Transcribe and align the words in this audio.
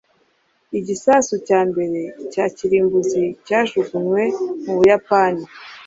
Igisasu 0.77 1.33
cya 1.47 1.59
mbere 1.69 1.99
cya 2.31 2.45
kirimbuzi 2.55 3.23
cyajugunywe 3.45 4.23
mu 4.63 4.73
Buyapani. 4.77 5.43